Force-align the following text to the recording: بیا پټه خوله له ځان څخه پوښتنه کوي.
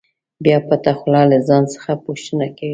بیا 0.43 0.57
پټه 0.67 0.91
خوله 0.99 1.21
له 1.31 1.37
ځان 1.47 1.63
څخه 1.73 1.91
پوښتنه 2.05 2.45
کوي. 2.57 2.69